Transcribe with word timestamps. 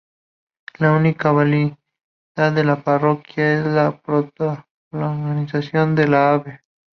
La 0.79 0.93
única 0.93 1.31
vialidad 1.31 1.77
a 2.35 2.49
la 2.63 2.83
parroquia 2.83 3.59
es 3.59 3.67
la 3.67 4.01
prolongación 4.89 5.93
de 5.93 6.07
la 6.07 6.33
Ave. 6.33 6.61